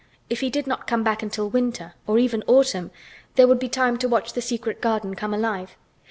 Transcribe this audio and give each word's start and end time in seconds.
If 0.31 0.39
he 0.39 0.49
did 0.49 0.65
not 0.65 0.87
come 0.87 1.03
back 1.03 1.21
until 1.21 1.47
winter, 1.47 1.93
or 2.07 2.17
even 2.17 2.43
autumn, 2.47 2.89
there 3.35 3.47
would 3.47 3.59
be 3.59 3.69
time 3.69 3.97
to 3.99 4.09
watch 4.09 4.33
the 4.33 4.41
secret 4.41 4.81
garden 4.81 5.13
come 5.13 5.31
alive. 5.31 5.77